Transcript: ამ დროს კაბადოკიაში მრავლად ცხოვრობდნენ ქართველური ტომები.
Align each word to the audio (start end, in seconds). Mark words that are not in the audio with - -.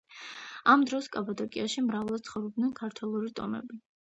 ამ 0.73 0.85
დროს 0.91 1.09
კაბადოკიაში 1.17 1.85
მრავლად 1.91 2.27
ცხოვრობდნენ 2.31 2.75
ქართველური 2.81 3.35
ტომები. 3.43 3.81